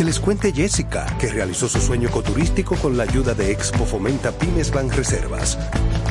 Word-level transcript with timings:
Que 0.00 0.04
les 0.06 0.18
cuente 0.18 0.50
Jessica, 0.50 1.04
que 1.18 1.26
realizó 1.26 1.68
su 1.68 1.78
sueño 1.78 2.08
ecoturístico 2.08 2.74
con 2.76 2.96
la 2.96 3.02
ayuda 3.02 3.34
de 3.34 3.50
Expo 3.50 3.84
Fomenta 3.84 4.32
Pymes 4.32 4.70
Ban 4.72 4.88
Reservas. 4.88 5.58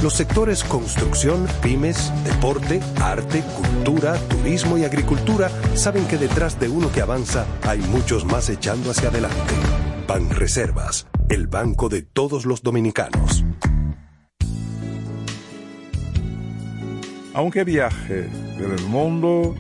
Los 0.04 0.13
sectores 0.13 0.63
construcción, 0.63 1.47
pymes, 1.63 2.13
deporte, 2.23 2.82
arte, 3.02 3.41
cultura, 3.41 4.13
turismo 4.28 4.78
y 4.78 4.84
agricultura 4.84 5.49
saben 5.73 6.06
que 6.06 6.19
detrás 6.19 6.60
de 6.60 6.69
uno 6.69 6.91
que 6.91 7.02
avanza 7.02 7.47
hay 7.63 7.80
muchos 7.80 8.25
más 8.25 8.47
echando 8.52 8.91
hacia 8.91 9.10
adelante. 9.10 9.56
Ban 10.08 10.30
Reservas, 10.30 11.08
el 11.28 11.47
banco 11.47 11.89
de 11.89 12.04
todos 12.04 12.45
los 12.45 12.62
dominicanos. 12.62 13.43
Aunque 17.34 17.63
viaje 17.63 18.30
por 18.56 18.69
el 18.69 18.86
mundo 18.86 19.56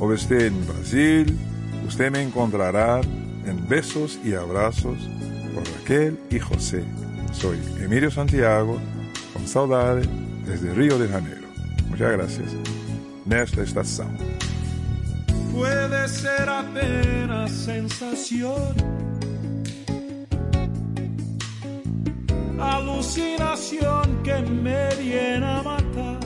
o 0.00 0.14
esté 0.14 0.46
en 0.46 0.66
Brasil, 0.66 1.38
usted 1.86 2.10
me 2.10 2.22
encontrará 2.22 3.02
en 3.46 3.68
besos 3.68 4.18
y 4.24 4.34
abrazos 4.34 4.98
por 5.54 5.64
Raquel 5.64 6.18
y 6.30 6.38
José. 6.38 6.84
Soy 7.32 7.58
Emilio 7.80 8.10
Santiago, 8.10 8.80
con 9.32 9.46
saudade 9.46 10.06
desde 10.46 10.74
Río 10.74 10.98
de 10.98 11.08
Janeiro. 11.08 11.46
Muchas 11.88 12.12
gracias. 12.12 12.52
Nesta 13.24 13.62
estación. 13.62 14.16
Puede 15.52 16.08
ser 16.08 16.48
apenas 16.48 17.50
sensación, 17.50 18.74
alucinación 22.60 24.22
que 24.22 24.42
me 24.42 24.94
viene 24.96 25.46
a 25.46 25.62
matar. 25.62 26.25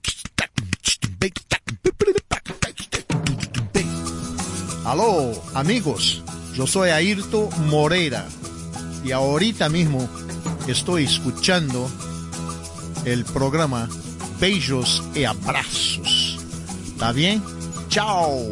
Aló, 4.91 5.31
amigos, 5.53 6.21
yo 6.53 6.67
soy 6.67 6.89
Ayrto 6.89 7.49
Moreira 7.69 8.27
y 9.05 9.13
ahorita 9.13 9.69
mismo 9.69 10.05
estoy 10.67 11.05
escuchando 11.05 11.89
el 13.05 13.23
programa 13.23 13.87
Beijos 14.41 15.01
y 15.15 15.23
Abrazos. 15.23 16.39
¿Está 16.89 17.13
bien? 17.13 17.41
Chao. 17.87 18.51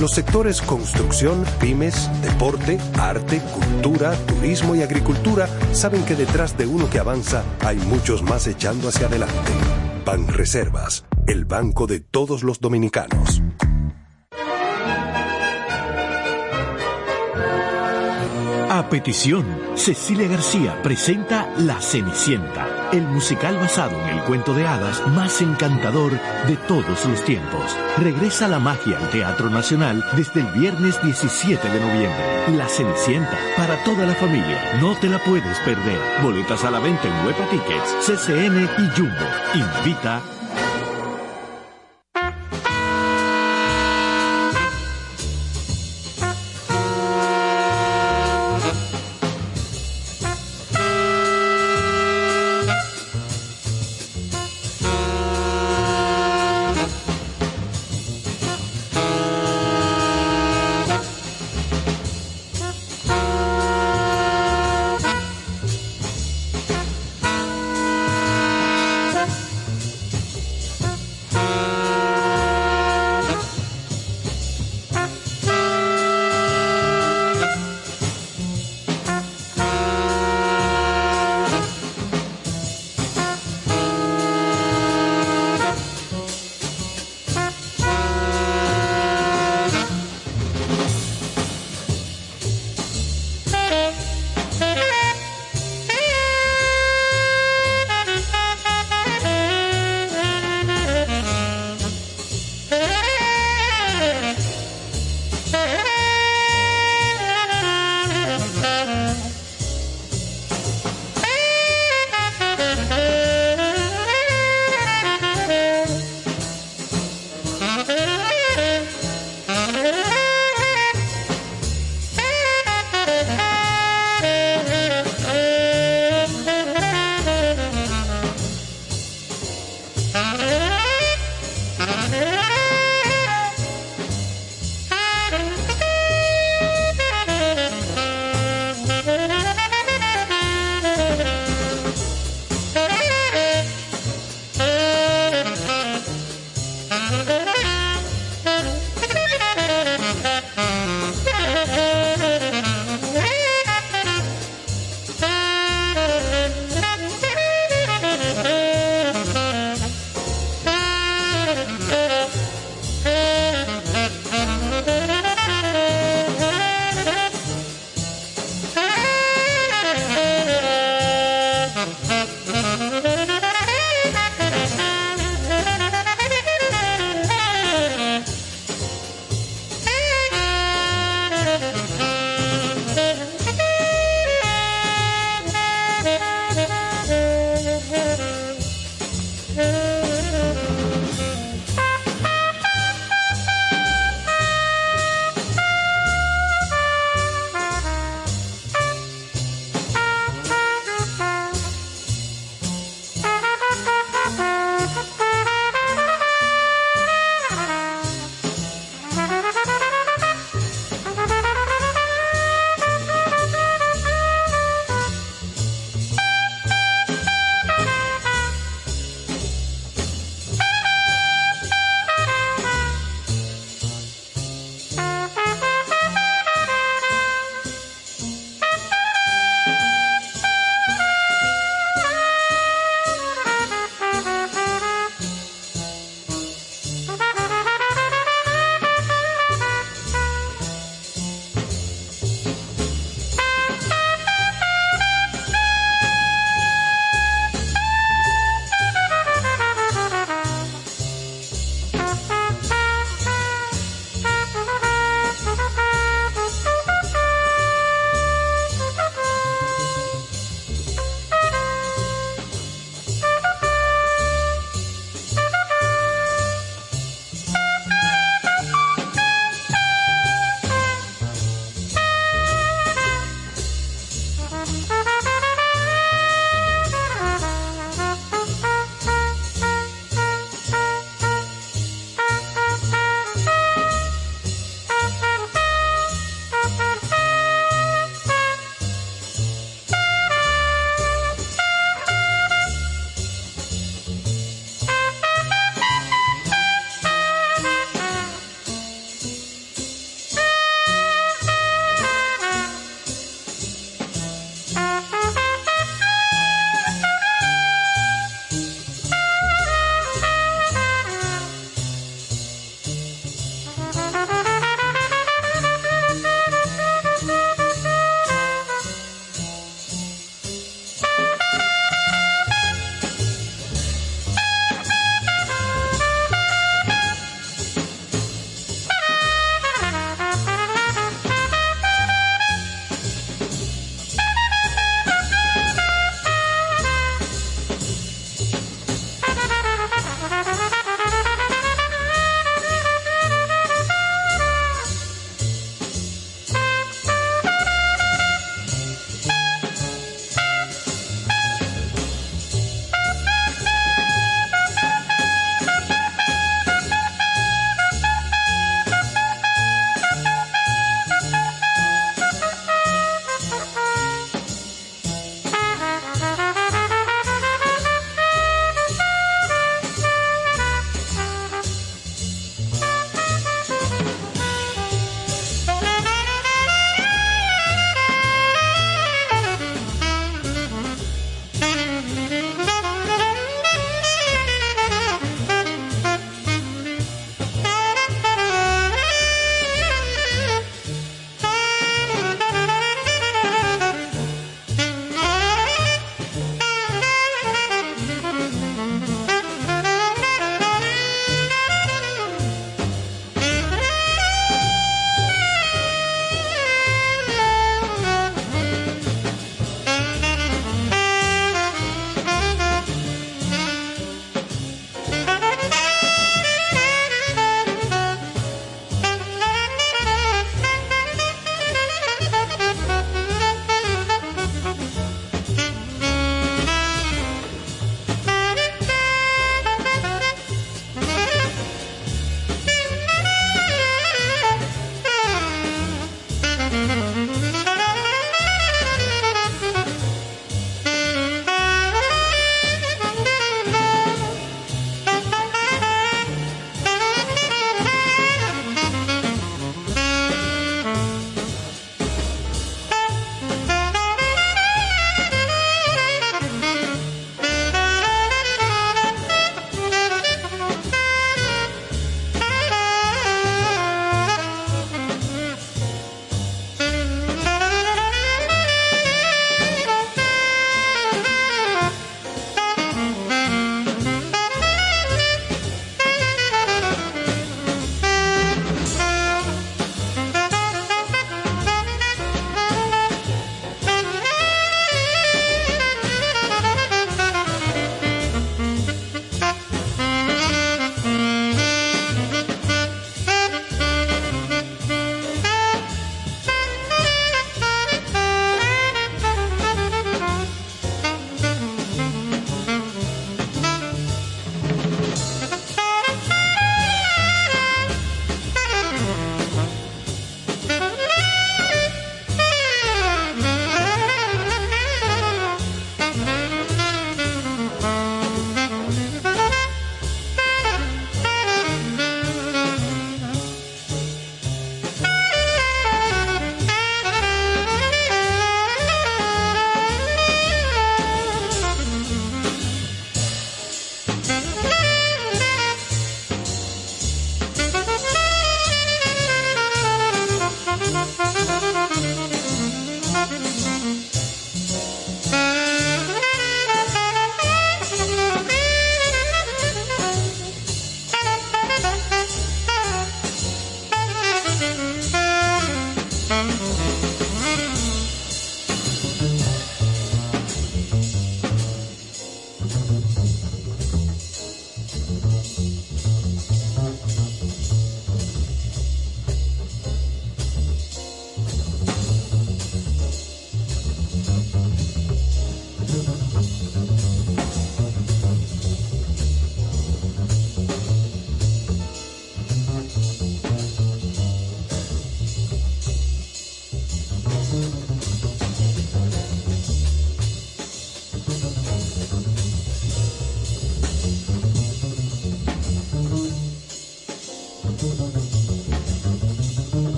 Los 0.00 0.12
sectores 0.12 0.62
construcción, 0.62 1.44
pymes, 1.58 2.08
deporte, 2.22 2.78
arte, 2.98 3.40
cultura, 3.52 4.12
turismo 4.26 4.76
y 4.76 4.82
agricultura 4.82 5.48
saben 5.72 6.04
que 6.04 6.14
detrás 6.14 6.56
de 6.56 6.66
uno 6.66 6.88
que 6.88 7.00
avanza 7.00 7.42
hay 7.64 7.78
muchos 7.78 8.22
más 8.22 8.46
echando 8.46 8.88
hacia 8.88 9.08
adelante. 9.08 9.50
Ban 10.04 10.28
Reservas, 10.28 11.04
el 11.26 11.46
banco 11.46 11.88
de 11.88 11.98
todos 11.98 12.44
los 12.44 12.60
dominicanos. 12.60 13.42
A 18.70 18.88
petición, 18.88 19.44
Cecilia 19.74 20.28
García 20.28 20.80
presenta 20.82 21.52
La 21.58 21.80
Cenicienta, 21.80 22.67
el 22.92 23.02
musical 23.02 23.56
basado 23.56 24.00
en 24.00 24.18
el 24.18 24.24
cuento 24.24 24.54
de 24.54 24.66
hadas 24.66 25.06
más 25.08 25.40
encantador 25.40 26.12
de 26.46 26.56
todos 26.66 27.04
los 27.04 27.24
tiempos. 27.24 27.76
Regresa 27.98 28.48
la 28.48 28.58
magia 28.58 28.98
al 28.98 29.10
Teatro 29.10 29.50
Nacional 29.50 30.04
desde 30.16 30.40
el 30.40 30.46
viernes 30.48 31.00
17 31.02 31.68
de 31.68 31.80
noviembre. 31.80 32.56
La 32.56 32.68
Cenicienta, 32.68 33.38
para 33.56 33.82
toda 33.84 34.06
la 34.06 34.14
familia, 34.14 34.78
no 34.80 34.96
te 34.96 35.08
la 35.08 35.18
puedes 35.18 35.58
perder. 35.60 36.00
Boletas 36.22 36.64
a 36.64 36.70
la 36.70 36.78
venta 36.78 37.08
en 37.08 37.26
Huepa 37.26 37.46
Tickets, 37.50 38.06
CCN 38.06 38.68
y 38.78 38.96
Jumbo. 38.96 39.26
Invita 39.54 40.22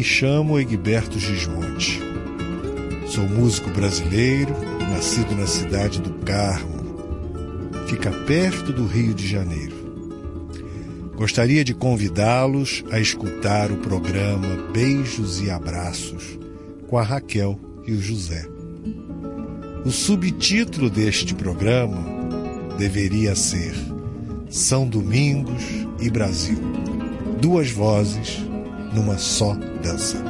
Me 0.00 0.04
chamo 0.04 0.58
Egberto 0.58 1.18
Gismonte. 1.18 2.00
Sou 3.06 3.28
músico 3.28 3.68
brasileiro, 3.68 4.54
nascido 4.90 5.36
na 5.36 5.46
cidade 5.46 6.00
do 6.00 6.10
Carmo. 6.24 7.76
Fica 7.86 8.10
perto 8.10 8.72
do 8.72 8.86
Rio 8.86 9.12
de 9.12 9.28
Janeiro. 9.28 9.76
Gostaria 11.16 11.62
de 11.62 11.74
convidá-los 11.74 12.82
a 12.90 12.98
escutar 12.98 13.70
o 13.70 13.76
programa 13.76 14.70
Beijos 14.72 15.42
e 15.42 15.50
Abraços 15.50 16.38
com 16.88 16.96
a 16.96 17.02
Raquel 17.02 17.60
e 17.86 17.92
o 17.92 18.00
José. 18.00 18.48
O 19.84 19.90
subtítulo 19.90 20.88
deste 20.88 21.34
programa 21.34 22.02
deveria 22.78 23.34
ser 23.34 23.74
São 24.48 24.88
Domingos 24.88 25.62
e 26.00 26.08
Brasil. 26.08 26.58
Duas 27.38 27.70
vozes 27.70 28.48
numa 28.92 29.18
só 29.18 29.54
dança. 29.82 30.29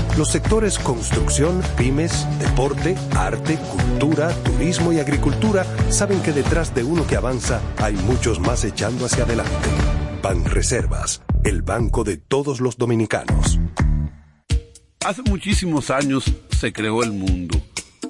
Los 0.17 0.29
sectores 0.29 0.77
construcción, 0.77 1.61
pymes, 1.77 2.27
deporte, 2.39 2.95
arte, 3.15 3.57
cultura, 3.57 4.29
turismo 4.43 4.91
y 4.91 4.99
agricultura 4.99 5.65
saben 5.89 6.21
que 6.21 6.33
detrás 6.33 6.75
de 6.75 6.83
uno 6.83 7.07
que 7.07 7.15
avanza 7.15 7.61
hay 7.77 7.93
muchos 7.93 8.39
más 8.39 8.65
echando 8.65 9.05
hacia 9.05 9.23
adelante. 9.23 9.69
Ban 10.21 10.43
Reservas, 10.45 11.21
el 11.45 11.61
banco 11.61 12.03
de 12.03 12.17
todos 12.17 12.59
los 12.59 12.77
dominicanos. 12.77 13.57
Hace 15.05 15.23
muchísimos 15.23 15.89
años 15.89 16.31
se 16.59 16.73
creó 16.73 17.03
el 17.03 17.13
mundo, 17.13 17.59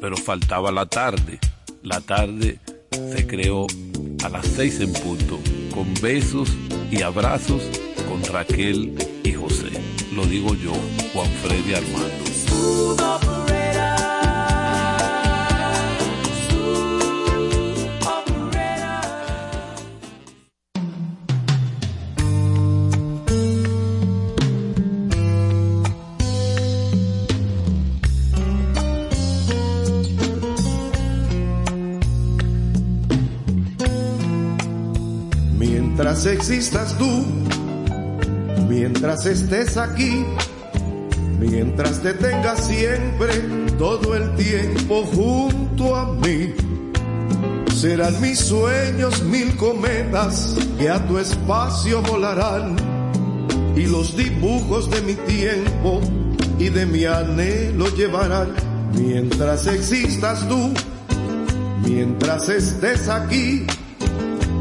pero 0.01 0.17
faltaba 0.17 0.71
la 0.71 0.87
tarde. 0.87 1.39
La 1.83 2.01
tarde 2.01 2.59
se 2.91 3.27
creó 3.27 3.67
a 4.23 4.29
las 4.29 4.47
seis 4.47 4.79
en 4.81 4.91
punto, 4.91 5.39
con 5.73 5.93
besos 6.01 6.49
y 6.89 7.01
abrazos 7.03 7.61
con 8.09 8.23
Raquel 8.25 8.95
y 9.23 9.31
José. 9.31 9.70
Lo 10.11 10.25
digo 10.25 10.53
yo, 10.55 10.73
Juan 11.13 11.29
Freddy 11.41 11.73
Armando. 11.73 12.25
Mientras 35.57 36.25
existas 36.25 36.97
tú, 36.97 37.40
mientras 39.01 39.25
estés 39.25 39.77
aquí, 39.77 40.23
mientras 41.39 42.03
te 42.03 42.13
tengas 42.13 42.67
siempre 42.67 43.33
todo 43.79 44.15
el 44.15 44.35
tiempo 44.35 45.03
junto 45.05 45.95
a 45.95 46.13
mí. 46.13 46.53
Serán 47.75 48.21
mis 48.21 48.37
sueños 48.37 49.23
mil 49.23 49.57
cometas 49.57 50.55
que 50.77 50.87
a 50.87 51.03
tu 51.07 51.17
espacio 51.17 52.03
volarán 52.03 52.75
y 53.75 53.87
los 53.87 54.15
dibujos 54.15 54.87
de 54.91 55.01
mi 55.01 55.15
tiempo 55.15 55.99
y 56.59 56.69
de 56.69 56.85
mi 56.85 57.05
anhelo 57.05 57.87
llevarán. 57.95 58.53
Mientras 58.93 59.65
existas 59.65 60.47
tú, 60.47 60.71
mientras 61.87 62.49
estés 62.49 63.09
aquí, 63.09 63.65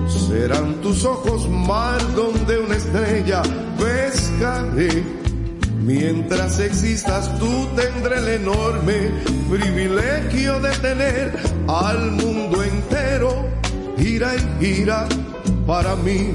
serán 0.08 0.80
tus 0.80 1.04
ojos 1.04 1.46
mar 1.46 2.00
donde 2.14 2.58
una 2.58 2.76
estrella 2.76 3.42
Mientras 5.82 6.60
existas 6.60 7.38
tú 7.38 7.68
tendré 7.76 8.16
el 8.20 8.28
enorme 8.40 9.10
privilegio 9.50 10.58
de 10.60 10.70
tener 10.78 11.38
al 11.68 12.12
mundo 12.12 12.62
entero, 12.64 13.46
gira 13.98 14.32
y 14.36 14.64
gira 14.64 15.06
para 15.66 15.94
mí. 15.96 16.30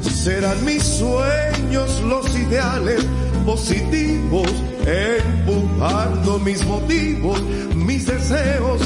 Serán 0.00 0.64
mis 0.64 0.82
sueños 0.82 2.02
los 2.06 2.34
ideales 2.34 3.04
positivos, 3.44 4.48
empujando 4.86 6.38
mis 6.38 6.64
motivos, 6.64 7.42
mis 7.74 8.06
deseos 8.06 8.80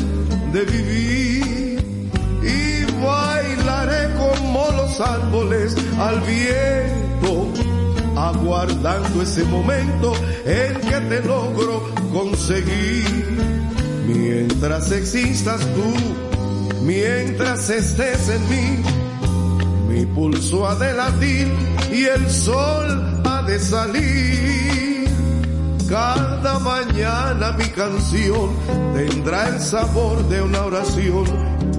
de 0.52 0.64
vivir. 0.64 1.84
Y 2.43 2.84
bailaré 3.01 4.12
como 4.14 4.68
los 4.76 5.01
árboles 5.01 5.76
al 6.01 6.20
viento, 6.22 6.82
aguardando 8.35 9.23
ese 9.23 9.45
momento 9.45 10.13
en 10.45 10.75
que 10.81 11.01
te 11.09 11.23
logro 11.23 11.89
conseguir. 12.13 13.39
Mientras 14.07 14.91
existas 14.93 15.61
tú, 15.61 16.85
mientras 16.85 17.71
estés 17.71 18.29
en 18.29 18.49
mí, 18.51 18.83
mi 19.89 20.07
pulso 20.07 20.67
ha 20.67 20.75
de 20.75 20.93
latir 20.93 21.53
y 21.93 22.05
el 22.05 22.31
sol 22.31 23.23
ha 23.25 23.43
de 23.43 23.59
salir. 23.59 25.09
Cada 25.89 26.59
mañana 26.61 27.53
mi 27.53 27.67
canción 27.67 28.51
tendrá 28.95 29.49
el 29.49 29.61
sabor 29.61 30.27
de 30.29 30.41
una 30.43 30.65
oración 30.65 31.25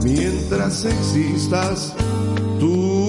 mientras 0.04 0.86
existas 0.86 1.94
tú. 2.60 3.03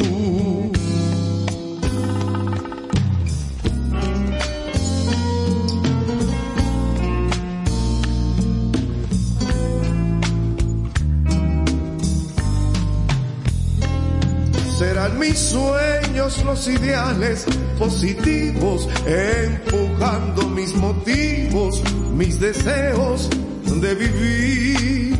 Mis 15.35 15.41
sueños 15.41 16.45
los 16.45 16.69
ideales 16.69 17.45
positivos, 17.77 18.89
empujando 19.05 20.49
mis 20.49 20.73
motivos, 20.77 21.83
mis 22.15 22.39
deseos 22.39 23.29
de 23.65 23.95
vivir 23.97 25.19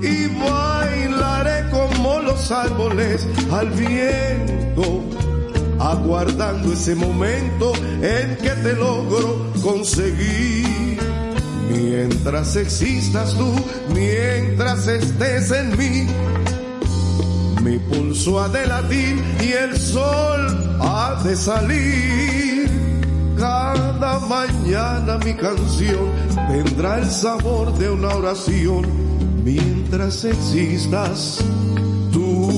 y 0.00 0.26
bailaré 0.48 1.68
como 1.70 2.20
los 2.20 2.52
árboles 2.52 3.26
al 3.50 3.70
viento, 3.70 5.02
aguardando 5.80 6.72
ese 6.72 6.94
momento 6.94 7.72
en 8.00 8.36
que 8.36 8.50
te 8.62 8.74
logro 8.74 9.52
conseguir. 9.60 11.00
Mientras 11.68 12.54
existas 12.54 13.34
tú, 13.34 13.52
mientras 13.92 14.86
estés 14.86 15.50
en 15.50 15.76
mí, 15.76 16.06
mi 17.68 17.78
pulso 17.78 18.40
ha 18.40 18.48
de 18.48 18.66
latir 18.66 19.22
y 19.42 19.52
el 19.52 19.76
sol 19.76 20.78
ha 20.80 21.20
de 21.22 21.36
salir. 21.36 22.66
Cada 23.36 24.18
mañana 24.20 25.18
mi 25.18 25.34
canción 25.34 26.06
tendrá 26.48 26.98
el 26.98 27.10
sabor 27.10 27.76
de 27.78 27.90
una 27.90 28.08
oración 28.08 28.86
mientras 29.44 30.24
existas 30.24 31.44
tú. 32.10 32.57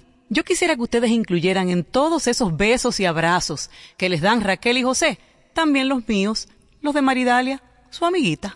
yo 0.31 0.45
quisiera 0.45 0.77
que 0.77 0.81
ustedes 0.81 1.11
incluyeran 1.11 1.69
en 1.69 1.83
todos 1.83 2.25
esos 2.25 2.55
besos 2.55 3.01
y 3.01 3.05
abrazos 3.05 3.69
que 3.97 4.07
les 4.07 4.21
dan 4.21 4.39
Raquel 4.39 4.77
y 4.77 4.83
José, 4.83 5.19
también 5.53 5.89
los 5.89 6.07
míos, 6.07 6.47
los 6.81 6.93
de 6.93 7.01
Maridalia, 7.01 7.61
su 7.89 8.05
amiguita. 8.05 8.55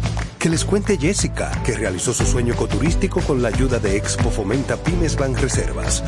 Que 0.41 0.49
les 0.49 0.65
cuente 0.65 0.97
Jessica, 0.97 1.51
que 1.63 1.77
realizó 1.77 2.15
su 2.15 2.25
sueño 2.25 2.55
ecoturístico 2.55 3.21
con 3.21 3.43
la 3.43 3.49
ayuda 3.49 3.77
de 3.77 3.95
Expo 3.95 4.31
Fomenta 4.31 4.75
Pymes 4.75 5.15
Ban 5.15 5.35
Reservas. 5.35 6.03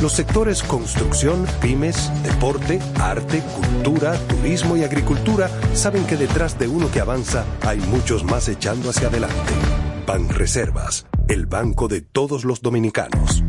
Los 0.00 0.14
sectores 0.14 0.62
construcción, 0.62 1.46
pymes, 1.60 2.10
deporte, 2.22 2.80
arte, 2.98 3.42
cultura, 3.54 4.14
turismo 4.26 4.78
y 4.78 4.84
agricultura 4.84 5.50
saben 5.74 6.06
que 6.06 6.16
detrás 6.16 6.58
de 6.58 6.66
uno 6.66 6.90
que 6.90 7.00
avanza 7.00 7.44
hay 7.60 7.78
muchos 7.78 8.24
más 8.24 8.48
echando 8.48 8.88
hacia 8.88 9.08
adelante. 9.08 9.52
Ban 10.06 10.30
Reservas, 10.30 11.06
el 11.28 11.44
banco 11.44 11.86
de 11.86 12.00
todos 12.00 12.46
los 12.46 12.62
dominicanos. 12.62 13.44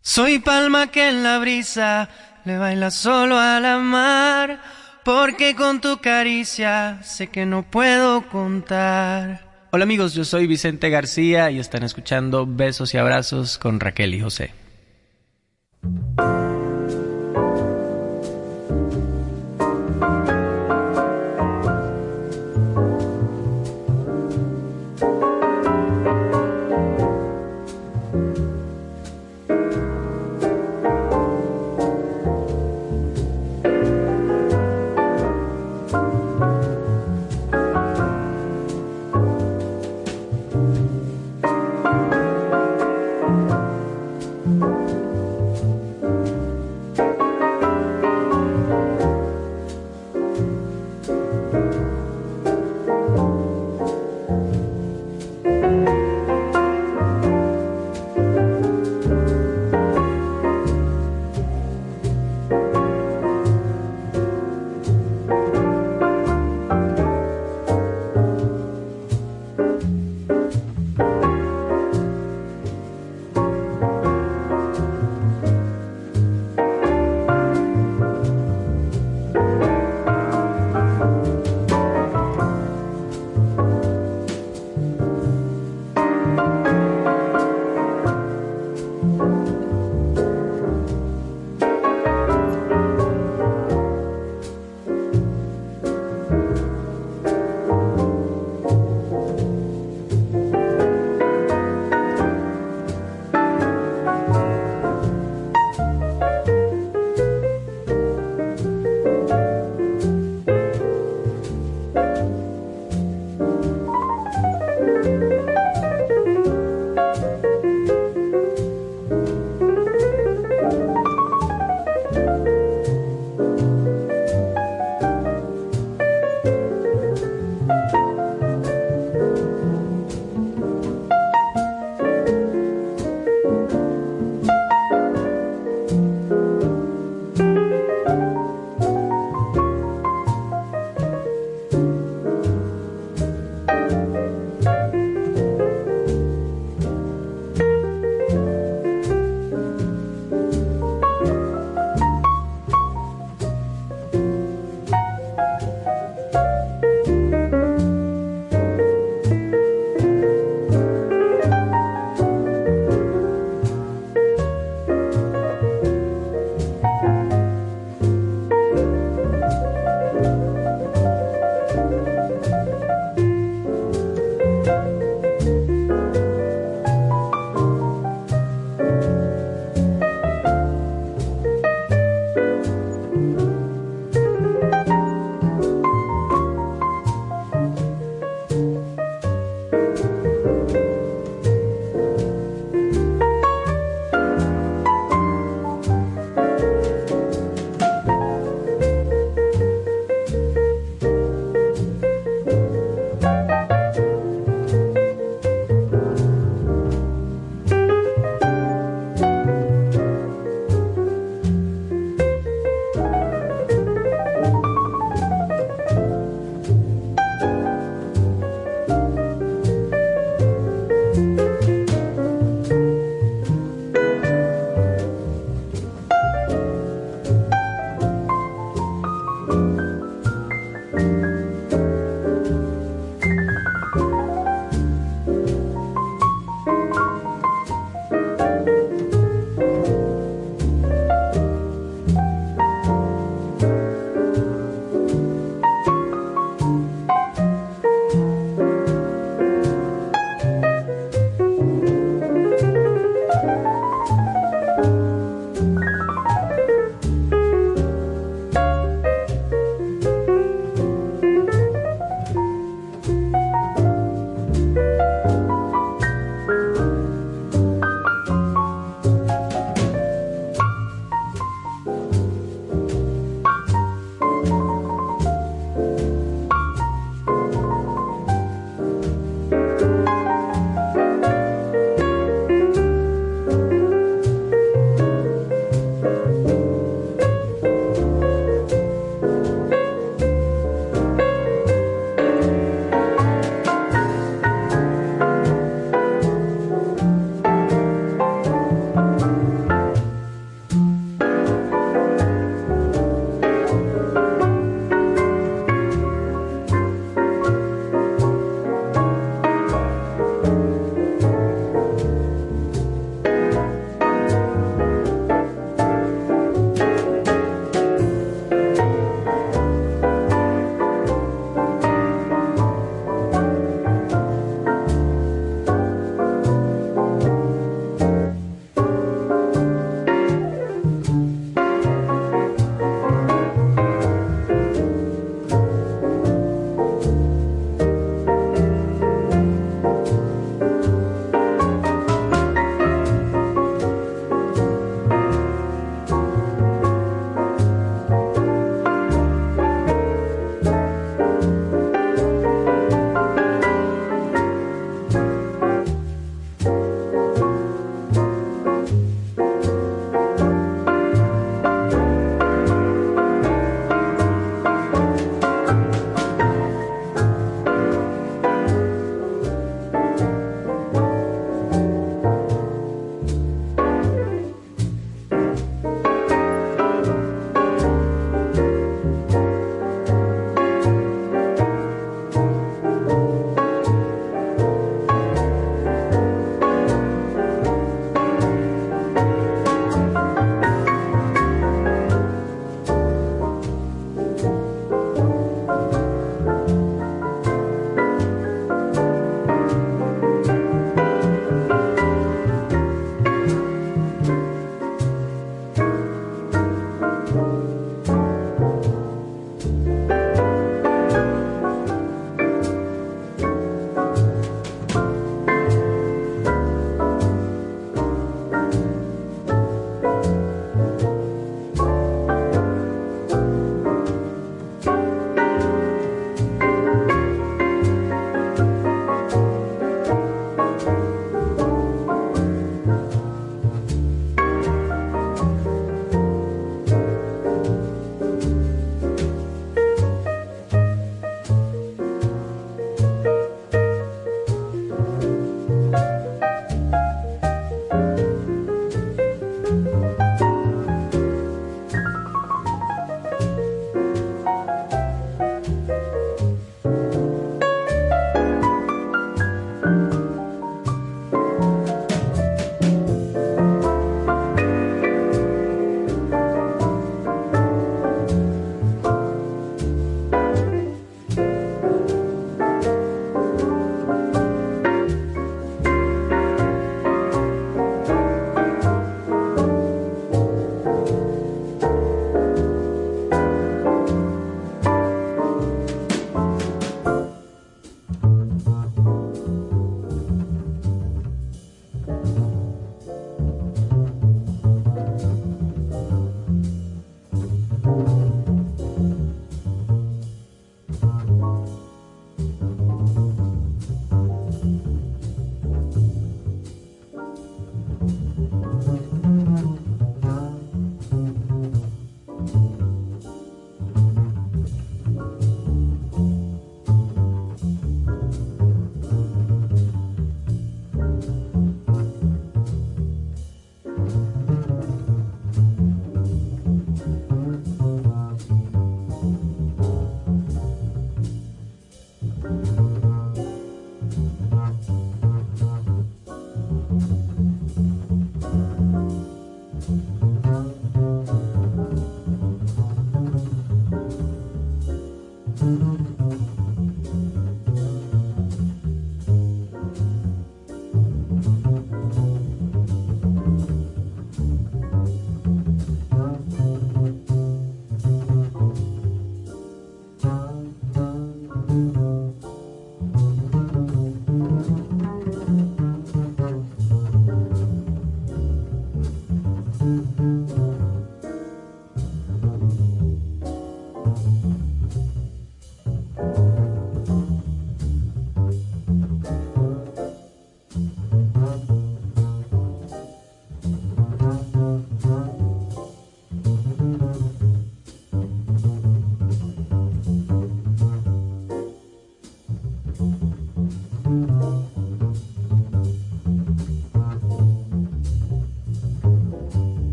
Soy 0.00 0.40
palma 0.40 0.88
que 0.88 1.08
en 1.08 1.22
la 1.22 1.38
brisa 1.38 2.08
le 2.44 2.58
baila 2.58 2.90
solo 2.90 3.38
a 3.38 3.60
la 3.60 3.78
mar, 3.78 4.60
porque 5.06 5.54
con 5.54 5.80
tu 5.80 5.98
caricia 5.98 7.00
sé 7.04 7.28
que 7.28 7.46
no 7.46 7.62
puedo 7.62 8.28
contar. 8.28 9.68
Hola 9.70 9.84
amigos, 9.84 10.14
yo 10.14 10.24
soy 10.24 10.48
Vicente 10.48 10.90
García 10.90 11.48
y 11.52 11.60
están 11.60 11.84
escuchando 11.84 12.44
Besos 12.44 12.92
y 12.92 12.98
Abrazos 12.98 13.56
con 13.56 13.78
Raquel 13.78 14.16
y 14.16 14.20
José. 14.20 14.50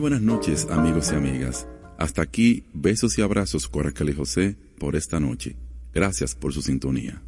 Buenas 0.00 0.22
noches, 0.22 0.66
amigos 0.70 1.12
y 1.12 1.14
amigas. 1.14 1.66
Hasta 1.98 2.22
aquí, 2.22 2.64
besos 2.72 3.18
y 3.18 3.22
abrazos 3.22 3.68
con 3.68 3.84
Raquel 3.84 4.08
y 4.08 4.14
José 4.14 4.56
por 4.78 4.96
esta 4.96 5.20
noche. 5.20 5.56
Gracias 5.92 6.34
por 6.34 6.54
su 6.54 6.62
sintonía. 6.62 7.22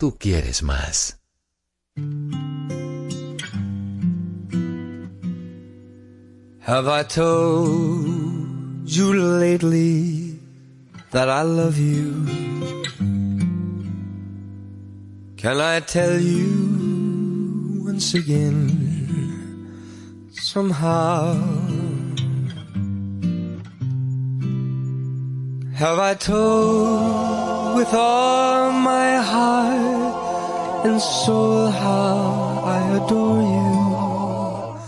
Tú 0.00 0.16
quieres 0.18 0.62
más. 0.62 1.18
Have 6.60 6.88
I 6.88 7.02
told 7.04 8.88
you 8.88 9.12
lately 9.12 10.38
that 11.10 11.28
I 11.28 11.42
love 11.42 11.76
you? 11.78 12.24
Can 15.36 15.60
I 15.60 15.80
tell 15.80 16.18
you 16.18 17.82
once 17.84 18.14
again 18.14 18.70
somehow? 20.32 21.59
Have 25.80 25.98
I 25.98 26.12
told 26.12 27.74
with 27.74 27.94
all 27.94 28.70
my 28.70 29.16
heart 29.16 30.84
and 30.84 31.00
soul 31.00 31.70
how 31.70 32.60
I 32.66 32.98
adore 32.98 33.40
you? 33.40 34.78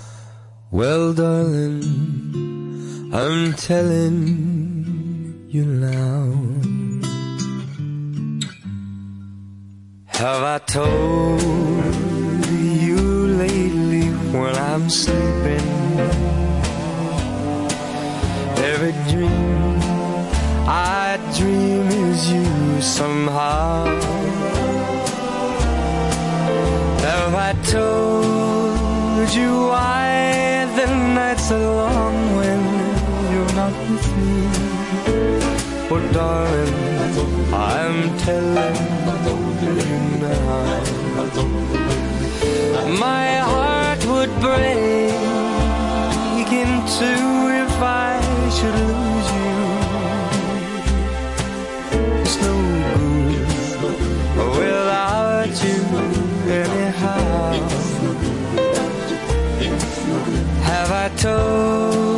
Well, 0.71 1.15
darling, 1.15 1.83
I'm 3.11 3.55
telling 3.55 5.47
you 5.49 5.65
now. 5.65 6.29
Have 10.09 10.43
I 10.43 10.59
told 10.59 11.41
you 12.85 13.01
lately 13.41 14.11
when 14.39 14.55
I'm 14.57 14.91
sleeping? 14.91 15.69
Every 18.71 18.93
dream 19.11 19.72
I 20.65 21.19
dream 21.37 21.89
is 21.89 22.31
you 22.31 22.81
somehow. 22.81 23.87
Have 27.03 27.35
I 27.35 27.53
told 27.65 29.29
you 29.35 29.67
why 29.67 30.67
the 30.77 30.87
nights 30.87 31.51
are 31.51 31.59
long 31.59 32.37
when 32.37 32.61
you're 33.33 33.55
not 33.55 33.73
with 33.91 34.07
me? 34.17 34.33
Oh, 35.91 36.01
darling, 36.13 36.75
I'm 37.53 37.99
telling 38.19 38.77
you 39.63 40.01
now. 40.23 40.93
My 42.99 43.27
heart 43.39 44.01
would 44.07 44.33
break 44.41 45.13
in 46.53 46.71
two 46.97 47.51
if 47.63 47.75
I 47.83 48.21
should 48.57 48.75
lose 48.75 49.31
you. 49.33 49.62
without 54.51 55.55
you 55.65 55.81
anyhow. 56.51 57.53
Have 60.63 60.93
I 60.93 61.09
told? 61.17 62.12